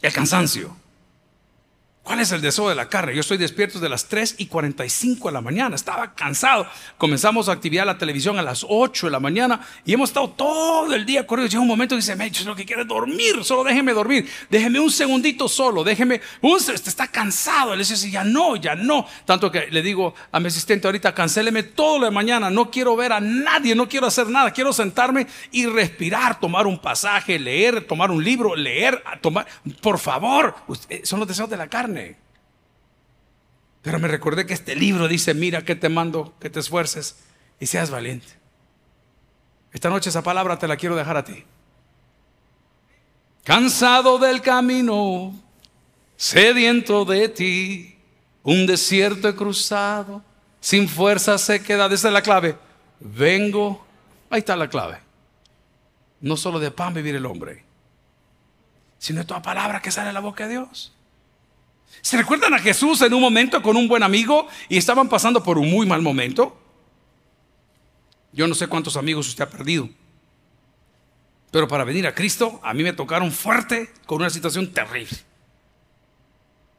[0.01, 0.77] El cansancio.
[2.09, 3.15] ¿Cuál es el deseo de la carne?
[3.15, 5.77] Yo estoy despierto de las 3 y 45 de la mañana.
[5.77, 6.67] Estaba cansado.
[6.97, 10.95] Comenzamos a actividad la televisión a las 8 de la mañana y hemos estado todo
[10.95, 11.51] el día corriendo.
[11.51, 13.45] Llega un momento y dice, me lo que quiere dormir.
[13.45, 14.27] Solo déjeme dormir.
[14.49, 15.85] Déjeme un segundito solo.
[15.85, 16.23] Déjeme.
[16.41, 17.75] Un, está cansado.
[17.75, 19.07] Él dice, ya no, ya no.
[19.27, 22.49] Tanto que le digo a mi asistente ahorita, cancéleme todo lo de mañana.
[22.49, 23.75] No quiero ver a nadie.
[23.75, 24.51] No quiero hacer nada.
[24.55, 29.47] Quiero sentarme y respirar, tomar un pasaje, leer, tomar un libro, leer, tomar.
[29.83, 30.55] Por favor.
[31.03, 31.98] Son los deseos de la carne.
[33.83, 37.17] Pero me recordé que este libro dice, mira que te mando, que te esfuerces
[37.61, 38.29] y seas valiente.
[39.73, 41.45] Esta noche esa palabra te la quiero dejar a ti.
[43.45, 45.35] Cansado del camino,
[46.17, 47.99] sediento de ti,
[48.43, 50.23] un desierto he cruzado,
[50.61, 51.87] sin fuerza se queda.
[51.87, 52.57] Esa es la clave.
[53.01, 53.87] Vengo,
[54.29, 54.99] ahí está la clave.
[56.21, 57.65] No solo de pan vivir el hombre,
[58.99, 60.93] sino de toda palabra que sale de la boca de Dios.
[62.01, 65.59] ¿Se recuerdan a Jesús en un momento con un buen amigo y estaban pasando por
[65.59, 66.59] un muy mal momento?
[68.33, 69.89] Yo no sé cuántos amigos usted ha perdido.
[71.51, 75.17] Pero para venir a Cristo, a mí me tocaron fuerte con una situación terrible.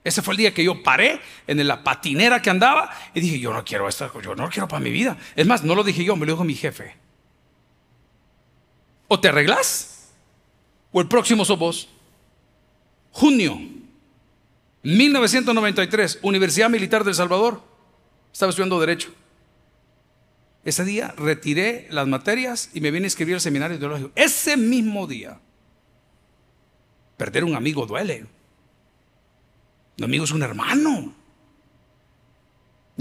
[0.03, 3.51] Ese fue el día que yo paré en la patinera que andaba y dije, yo
[3.51, 5.17] no quiero esto, yo no lo quiero para mi vida.
[5.35, 6.95] Es más, no lo dije yo, me lo dijo mi jefe.
[9.07, 10.11] O te arreglas,
[10.91, 11.89] o el próximo sos vos.
[13.11, 13.59] Junio
[14.83, 17.61] 1993, Universidad Militar del Salvador.
[18.31, 19.13] Estaba estudiando Derecho.
[20.63, 24.11] Ese día retiré las materias y me vine a escribir el seminario ideológico.
[24.15, 25.39] Ese mismo día,
[27.17, 28.25] perder un amigo duele.
[29.97, 31.18] Un amigo es un hermano.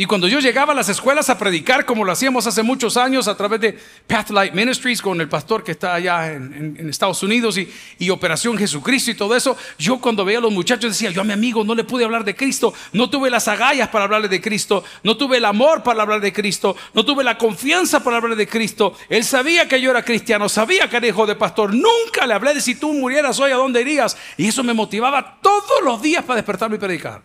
[0.00, 3.26] Y cuando yo llegaba a las escuelas a predicar, como lo hacíamos hace muchos años
[3.26, 7.68] a través de Pathlight Ministries con el pastor que está allá en, Estados Unidos y,
[7.98, 11.24] y, Operación Jesucristo y todo eso, yo cuando veía a los muchachos decía, yo a
[11.24, 14.40] mi amigo no le pude hablar de Cristo, no tuve las agallas para hablarle de
[14.40, 18.36] Cristo, no tuve el amor para hablar de Cristo, no tuve la confianza para hablar
[18.36, 18.96] de Cristo.
[19.08, 22.54] Él sabía que yo era cristiano, sabía que era hijo de pastor, nunca le hablé
[22.54, 24.16] de si tú murieras hoy a dónde irías.
[24.36, 27.20] Y eso me motivaba todos los días para despertarme y predicar.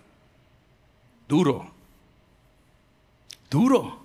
[1.27, 1.72] Duro
[3.53, 4.03] duro.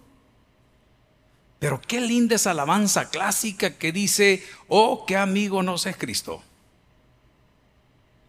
[1.58, 6.42] Pero qué linda esa alabanza clásica que dice, oh, qué amigo nos es Cristo.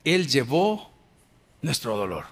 [0.04, 0.90] Él llevó
[1.62, 2.26] nuestro dolor.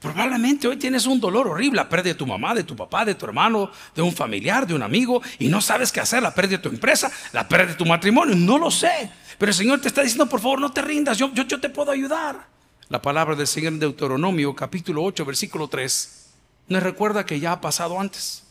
[0.00, 3.14] Probablemente hoy tienes un dolor horrible, la pérdida de tu mamá, de tu papá, de
[3.14, 6.56] tu hermano, de un familiar, de un amigo, y no sabes qué hacer, la pérdida
[6.56, 9.08] de tu empresa, la pérdida de tu matrimonio, no lo sé.
[9.38, 11.70] Pero el Señor te está diciendo, por favor, no te rindas, yo, yo, yo te
[11.70, 12.48] puedo ayudar.
[12.88, 16.21] La palabra del Señor en Deuteronomio, capítulo 8, versículo 3
[16.68, 18.44] nos recuerda que ya ha pasado antes.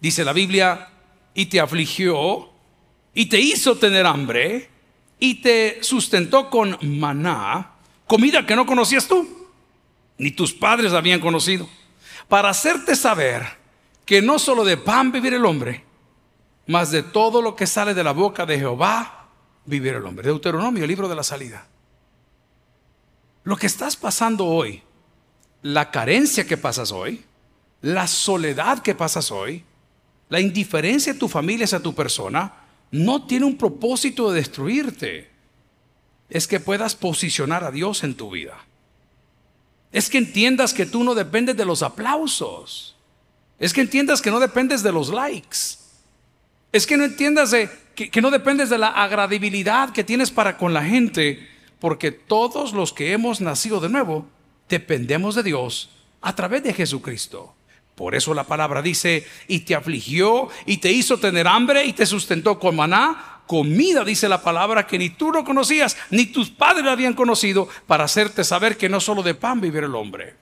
[0.00, 0.90] Dice la Biblia,
[1.34, 2.50] y te afligió,
[3.14, 4.70] y te hizo tener hambre,
[5.18, 7.72] y te sustentó con maná,
[8.06, 9.36] comida que no conocías tú.
[10.18, 11.68] ni tus padres habían conocido,
[12.28, 13.46] para hacerte saber
[14.04, 15.84] que no solo de pan vivir el hombre,
[16.66, 19.28] mas de todo lo que sale de la boca de Jehová
[19.64, 20.26] vivir el hombre.
[20.26, 21.66] Deuteronomio, el libro de la salida.
[23.44, 24.82] Lo que estás pasando hoy,
[25.62, 27.24] la carencia que pasas hoy,
[27.82, 29.64] la soledad que pasas hoy,
[30.28, 32.52] la indiferencia de tu familia hacia tu persona,
[32.90, 35.30] no tiene un propósito de destruirte.
[36.28, 38.58] Es que puedas posicionar a Dios en tu vida.
[39.92, 42.96] Es que entiendas que tú no dependes de los aplausos.
[43.58, 45.78] Es que entiendas que no dependes de los likes.
[46.72, 50.58] Es que no entiendas de, que, que no dependes de la agradibilidad que tienes para
[50.58, 51.48] con la gente.
[51.80, 54.26] Porque todos los que hemos nacido de nuevo
[54.68, 57.54] dependemos de Dios a través de Jesucristo.
[57.94, 62.06] Por eso la palabra dice, y te afligió, y te hizo tener hambre, y te
[62.06, 66.86] sustentó con maná, comida, dice la palabra, que ni tú lo conocías, ni tus padres
[66.86, 70.36] habían conocido, para hacerte saber que no solo de pan vivir el hombre.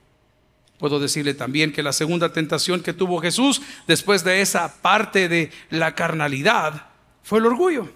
[0.77, 5.49] Puedo decirle también que la segunda tentación que tuvo Jesús después de esa parte de
[5.71, 6.89] la carnalidad
[7.23, 7.89] fue el orgullo.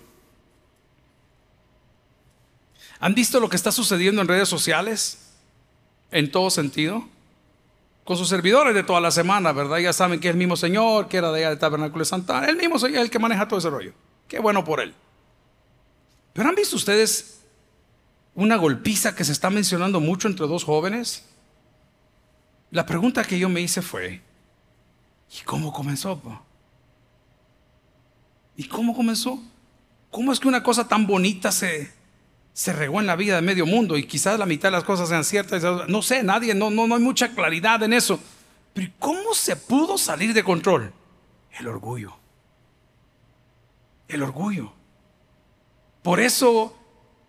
[2.99, 5.20] ¿Han visto lo que está sucediendo en redes sociales?
[6.11, 7.07] En todo sentido
[8.03, 9.77] con sus servidores de toda la semana, ¿verdad?
[9.77, 12.47] Ya saben que es el mismo Señor, que era de allá de Tabernáculo de Santana.
[12.47, 13.93] El mismo Señor, el que maneja todo ese rollo.
[14.27, 14.93] Qué bueno por él.
[16.33, 17.41] Pero ¿han visto ustedes
[18.33, 21.25] una golpiza que se está mencionando mucho entre dos jóvenes?
[22.71, 24.21] La pregunta que yo me hice fue,
[25.29, 26.21] ¿y cómo comenzó?
[28.55, 29.41] ¿Y cómo comenzó?
[30.09, 31.93] ¿Cómo es que una cosa tan bonita se,
[32.53, 35.09] se regó en la vida de medio mundo y quizás la mitad de las cosas
[35.09, 35.63] sean ciertas.
[35.87, 38.19] No sé, nadie, no, no, no hay mucha claridad en eso.
[38.73, 40.93] Pero ¿cómo se pudo salir de control?
[41.57, 42.15] El orgullo.
[44.07, 44.73] El orgullo.
[46.01, 46.75] Por eso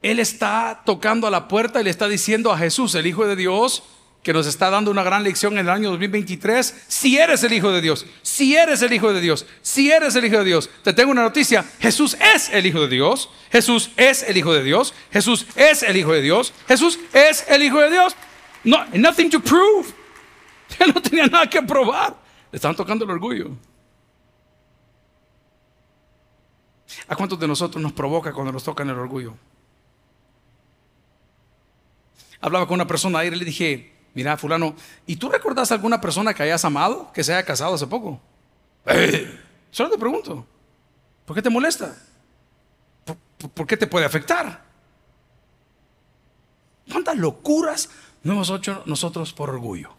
[0.03, 3.37] Él está tocando a la puerta y le está diciendo a Jesús, el Hijo de
[3.37, 3.85] Dios,
[4.23, 6.85] que nos está dando una gran lección en el año 2023.
[6.87, 10.25] Si eres el Hijo de Dios, si eres el Hijo de Dios, si eres el
[10.25, 11.65] Hijo de Dios, te tengo una noticia.
[11.81, 13.31] Jesús es el Hijo de Dios.
[13.51, 14.95] Jesús es el Hijo de Dios.
[15.13, 16.53] Jesús es el Hijo de Dios.
[16.69, 18.15] Jesús es el Hijo de Dios.
[18.65, 19.93] No, nothing to prove.
[20.79, 22.17] Él no tenía nada que probar.
[22.53, 23.51] Le estaban tocando el orgullo.
[27.09, 29.35] ¿A cuántos de nosotros nos provoca cuando nos tocan el orgullo?
[32.41, 34.75] Hablaba con una persona ayer y le dije, mira, fulano,
[35.07, 38.21] ¿y tú recordás alguna persona que hayas amado, que se haya casado hace poco?
[38.87, 40.47] Eh, solo te pregunto,
[41.25, 41.95] ¿por qué te molesta?
[43.55, 44.63] ¿Por, qué te puede afectar?
[46.91, 47.91] ¿Cuántas locuras
[48.23, 49.91] no hemos hecho nosotros por orgullo?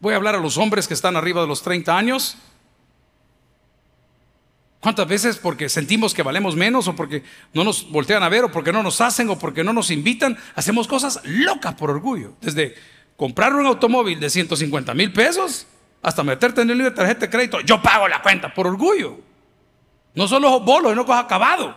[0.00, 2.36] Voy a hablar a los hombres que están arriba de los 30 años.
[4.82, 7.22] ¿Cuántas veces porque sentimos que valemos menos o porque
[7.54, 10.36] no nos voltean a ver o porque no nos hacen o porque no nos invitan,
[10.56, 12.32] hacemos cosas locas por orgullo?
[12.40, 12.74] Desde
[13.16, 15.68] comprar un automóvil de 150 mil pesos
[16.02, 19.20] hasta meterte en el libro de tarjeta de crédito, yo pago la cuenta por orgullo.
[20.16, 21.76] No son los bolos, no cosas acabado.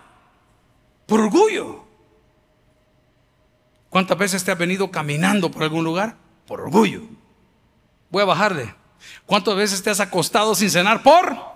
[1.05, 1.85] Por orgullo.
[3.91, 6.15] ¿Cuántas veces te has venido caminando por algún lugar?
[6.47, 7.03] Por orgullo.
[8.09, 8.73] Voy a bajarle.
[9.27, 11.54] ¿Cuántas veces te has acostado sin cenar por?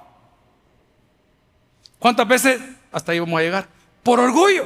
[1.99, 2.61] ¿Cuántas veces?
[2.91, 3.67] Hasta ahí vamos a llegar.
[4.01, 4.65] Por orgullo.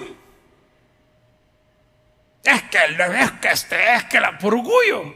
[2.44, 5.16] Es que, es que este, es que la, por orgullo.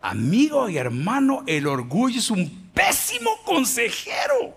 [0.00, 4.56] Amigo y hermano, el orgullo es un pésimo consejero.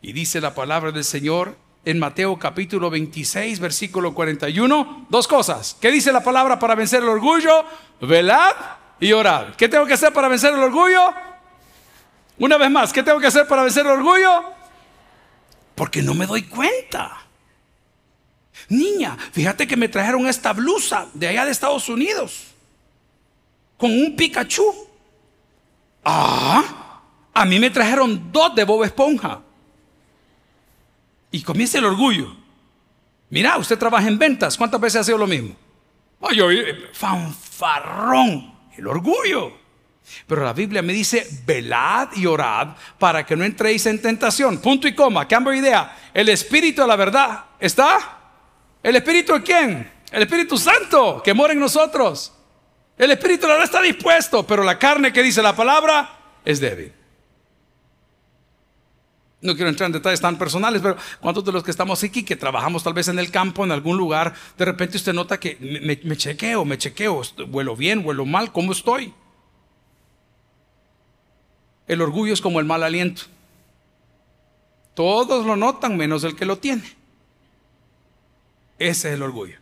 [0.00, 5.76] Y dice la palabra del Señor en Mateo capítulo 26, versículo 41, dos cosas.
[5.80, 7.64] ¿Qué dice la palabra para vencer el orgullo?
[8.00, 8.54] Velad
[8.98, 9.54] y orad.
[9.56, 11.12] ¿Qué tengo que hacer para vencer el orgullo?
[12.38, 14.59] Una vez más, ¿qué tengo que hacer para vencer el orgullo?
[15.80, 17.22] Porque no me doy cuenta.
[18.68, 22.48] Niña, fíjate que me trajeron esta blusa de allá de Estados Unidos.
[23.78, 24.62] Con un Pikachu.
[26.04, 27.00] Ah,
[27.32, 29.40] a mí me trajeron dos de Bob Esponja.
[31.30, 32.36] Y comienza el orgullo.
[33.30, 34.58] Mira, usted trabaja en ventas.
[34.58, 35.56] ¿Cuántas veces ha sido lo mismo?
[36.92, 38.52] Fanfarrón.
[38.76, 39.54] El orgullo.
[40.26, 42.68] Pero la Biblia me dice, velad y orad
[42.98, 44.58] para que no entréis en tentación.
[44.58, 45.96] Punto y coma, cambio de idea.
[46.14, 48.18] El Espíritu de la verdad está.
[48.82, 49.92] ¿El Espíritu de quién?
[50.10, 52.32] El Espíritu Santo que mora en nosotros.
[52.96, 56.60] El Espíritu de la verdad está dispuesto, pero la carne que dice la palabra es
[56.60, 56.92] débil.
[59.42, 62.36] No quiero entrar en detalles tan personales, pero ¿cuántos de los que estamos aquí, que
[62.36, 65.98] trabajamos tal vez en el campo, en algún lugar, de repente usted nota que me,
[66.04, 69.14] me chequeo, me chequeo, vuelo bien, vuelo mal, ¿cómo estoy?
[71.90, 73.22] El orgullo es como el mal aliento.
[74.94, 76.84] Todos lo notan menos el que lo tiene.
[78.78, 79.56] Ese es el orgullo.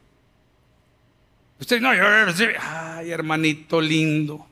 [1.58, 4.46] Usted no, ay, hermanito lindo.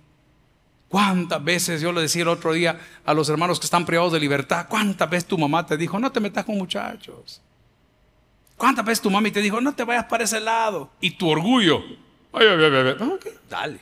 [0.88, 4.20] ¿Cuántas veces yo le decía el otro día a los hermanos que están privados de
[4.20, 4.68] libertad?
[4.70, 7.42] ¿Cuántas veces tu mamá te dijo, no te metas con muchachos?
[8.56, 10.92] ¿Cuántas veces tu mami te dijo, no te vayas para ese lado?
[10.98, 11.84] Y tu orgullo,
[12.32, 13.20] ay, ay, ay,
[13.50, 13.80] dale,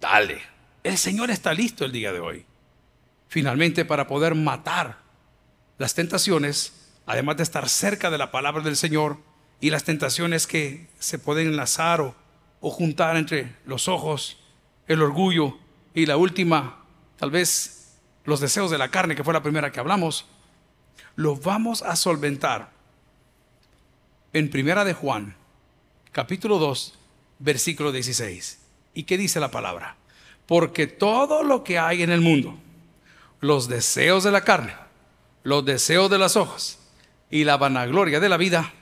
[0.00, 0.40] dale.
[0.82, 2.46] El Señor está listo el día de hoy.
[3.30, 4.98] Finalmente, para poder matar
[5.78, 6.72] las tentaciones,
[7.06, 9.18] además de estar cerca de la palabra del Señor
[9.60, 12.14] y las tentaciones que se pueden enlazar o,
[12.60, 14.36] juntar entre los ojos,
[14.88, 15.56] el orgullo
[15.94, 16.84] y la última,
[17.18, 20.26] tal vez los deseos de la carne, que fue la primera que hablamos,
[21.14, 22.72] los vamos a solventar
[24.32, 25.36] en Primera de Juan,
[26.10, 26.98] capítulo 2,
[27.38, 28.58] versículo 16.
[28.92, 29.94] ¿Y qué dice la palabra?
[30.46, 32.58] Porque todo lo que hay en el mundo,
[33.40, 34.74] los deseos de la carne,
[35.42, 36.78] los deseos de las ojos
[37.30, 38.72] y la vanagloria de la vida,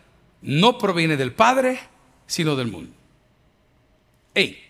[0.42, 1.80] no proviene del Padre,
[2.26, 2.92] sino del mundo.
[4.34, 4.64] Hey,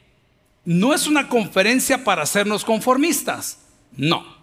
[0.64, 3.58] no es una conferencia para hacernos conformistas,
[3.92, 4.38] no.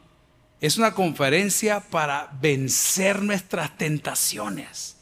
[0.61, 4.95] Es una conferencia para vencer nuestras tentaciones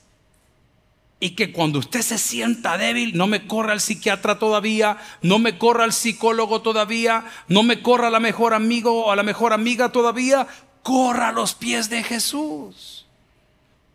[1.24, 5.58] y que cuando usted se sienta débil, no me corra al psiquiatra todavía, no me
[5.58, 9.90] corra al psicólogo todavía, no me corra la mejor amigo o a la mejor amiga
[9.94, 10.46] todavía,
[10.82, 13.06] corra a los pies de Jesús.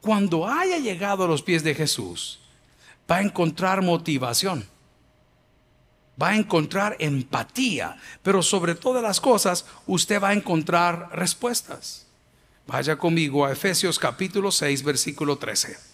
[0.01, 2.41] Cuando haya llegado a los pies de Jesús,
[3.11, 4.66] va a encontrar motivación,
[6.20, 12.07] va a encontrar empatía, pero sobre todas las cosas, usted va a encontrar respuestas.
[12.66, 15.88] Vaya conmigo a Efesios capítulo 6, versículo 13.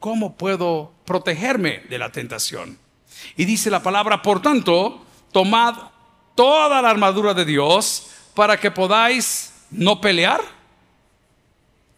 [0.00, 2.78] ¿Cómo puedo protegerme de la tentación?
[3.36, 5.76] Y dice la palabra, por tanto, tomad
[6.34, 10.40] toda la armadura de Dios para que podáis no pelear,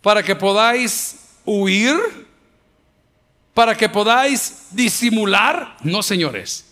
[0.02, 1.96] para que podáis huir,
[3.54, 5.76] para que podáis disimular.
[5.82, 6.66] No, señores.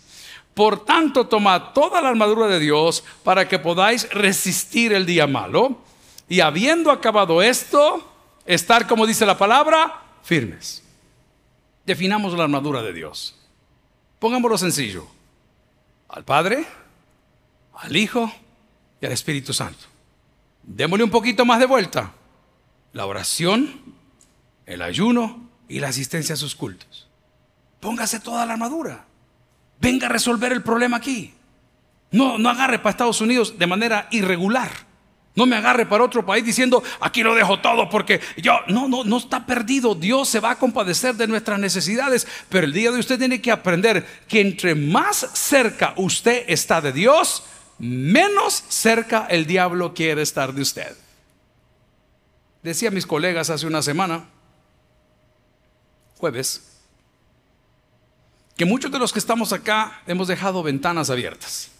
[0.53, 5.79] Por tanto, tomad toda la armadura de Dios para que podáis resistir el día malo.
[6.27, 8.05] Y habiendo acabado esto,
[8.45, 10.83] estar, como dice la palabra, firmes.
[11.85, 13.35] Definamos la armadura de Dios.
[14.19, 15.07] Pongámoslo sencillo.
[16.09, 16.65] Al Padre,
[17.75, 18.31] al Hijo
[19.01, 19.85] y al Espíritu Santo.
[20.63, 22.13] Démosle un poquito más de vuelta.
[22.93, 23.81] La oración,
[24.65, 27.07] el ayuno y la asistencia a sus cultos.
[27.79, 29.05] Póngase toda la armadura.
[29.79, 31.33] Venga a resolver el problema aquí.
[32.11, 34.69] No, no agarre para Estados Unidos de manera irregular.
[35.33, 39.03] No me agarre para otro país diciendo, aquí lo dejo todo porque yo, no, no,
[39.05, 39.95] no está perdido.
[39.95, 42.27] Dios se va a compadecer de nuestras necesidades.
[42.49, 46.91] Pero el día de usted tiene que aprender que entre más cerca usted está de
[46.91, 47.43] Dios,
[47.79, 50.95] menos cerca el diablo quiere estar de usted.
[52.61, 54.25] Decía mis colegas hace una semana,
[56.17, 56.79] jueves,
[58.55, 61.71] que muchos de los que estamos acá hemos dejado ventanas abiertas.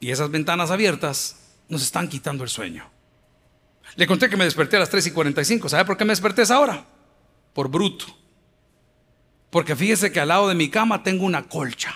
[0.00, 1.36] Y esas ventanas abiertas
[1.68, 2.90] nos están quitando el sueño.
[3.96, 5.68] Le conté que me desperté a las 3 y 45.
[5.68, 6.84] ¿Sabe por qué me desperté esa hora?
[7.52, 8.06] Por bruto.
[9.50, 11.94] Porque fíjese que al lado de mi cama tengo una colcha.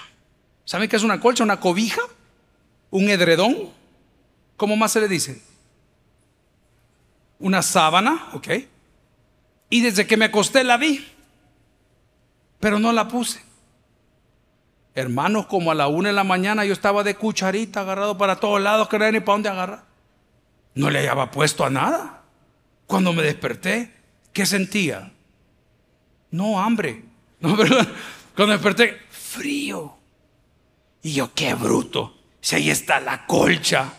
[0.65, 1.43] ¿Sabe qué es una colcha?
[1.43, 2.03] Una cobija.
[2.91, 3.71] Un edredón.
[4.57, 5.43] ¿Cómo más se le dice?
[7.41, 8.49] Una sábana, ok.
[9.71, 11.07] Y desde que me acosté la vi.
[12.61, 13.48] Pero no la puse.
[14.99, 18.61] Hermanos, como a la una de la mañana yo estaba de cucharita agarrado para todos
[18.61, 19.85] lados, que no ni para dónde agarrar.
[20.75, 22.23] No le había puesto a nada.
[22.89, 23.95] Cuando me desperté,
[24.33, 25.13] ¿qué sentía?
[26.31, 27.05] No, hambre.
[27.41, 27.87] No, ¿verdad?
[28.35, 29.97] Cuando desperté, frío.
[31.03, 32.17] Y yo, qué bruto.
[32.41, 33.93] Si ahí está la colcha.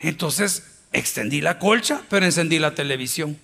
[0.00, 3.38] Entonces, extendí la colcha, pero encendí la televisión.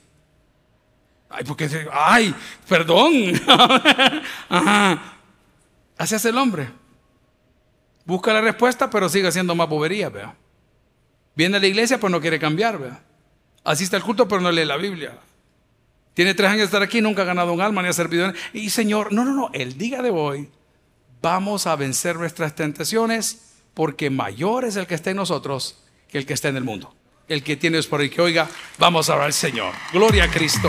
[1.30, 2.34] Ay, porque, ay,
[2.68, 3.40] perdón.
[4.48, 5.17] Ajá.
[5.98, 6.70] Así hace el hombre.
[8.04, 10.34] Busca la respuesta, pero sigue haciendo más bobería, vea.
[11.34, 13.02] Viene a la iglesia, pero no quiere cambiar, vea.
[13.64, 15.18] Asiste al culto, pero no lee la Biblia.
[16.14, 18.32] Tiene tres años de estar aquí, nunca ha ganado un alma ni ha servido.
[18.52, 20.48] Y Señor, no, no, no, el día de hoy
[21.20, 26.26] vamos a vencer nuestras tentaciones porque mayor es el que está en nosotros que el
[26.26, 26.94] que está en el mundo.
[27.28, 29.74] El que tiene es por el que oiga, vamos a orar al Señor.
[29.92, 30.68] Gloria a Cristo.